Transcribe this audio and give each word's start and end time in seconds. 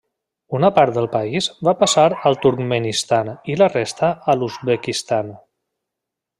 Una 0.59 0.69
part 0.77 0.95
del 0.95 1.07
país 1.15 1.49
va 1.67 1.73
passar 1.83 2.07
al 2.31 2.39
Turkmenistan 2.47 3.31
i 3.55 3.61
la 3.63 3.71
resta 3.77 4.13
a 4.35 4.39
l'Uzbekistan. 4.41 5.35